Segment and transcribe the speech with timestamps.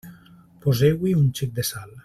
[0.63, 1.97] Poseu-hi un xic de sal.